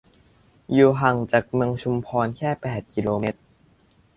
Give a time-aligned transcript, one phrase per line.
[0.73, 3.39] อยู่ห่างจากเมืองชุมพรแค่ แปด กิโลเมตร